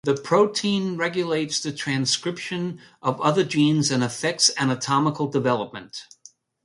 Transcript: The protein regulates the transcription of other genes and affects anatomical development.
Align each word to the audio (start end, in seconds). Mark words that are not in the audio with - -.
The 0.03 0.15
protein 0.17 0.97
regulates 0.97 1.59
the 1.59 1.71
transcription 1.71 2.79
of 3.03 3.21
other 3.21 3.43
genes 3.43 3.91
and 3.91 4.03
affects 4.03 4.49
anatomical 4.57 5.27
development. 5.27 6.07